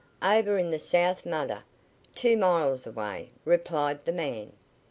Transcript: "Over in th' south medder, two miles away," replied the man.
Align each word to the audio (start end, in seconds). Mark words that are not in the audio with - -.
"Over 0.23 0.57
in 0.57 0.75
th' 0.75 0.81
south 0.81 1.27
medder, 1.27 1.63
two 2.15 2.35
miles 2.35 2.87
away," 2.87 3.29
replied 3.45 4.03
the 4.03 4.11
man. 4.11 4.53